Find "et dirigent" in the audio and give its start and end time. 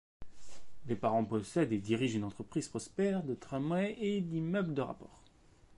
1.73-2.17